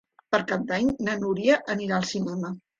Per 0.35 0.39
Cap 0.51 0.63
d'Any 0.71 0.89
na 1.09 1.15
Núria 1.25 1.61
anirà 1.77 2.01
al 2.03 2.11
cinema. 2.17 2.55